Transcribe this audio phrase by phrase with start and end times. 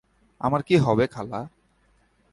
[0.41, 1.41] আমার কি হবে, খালা?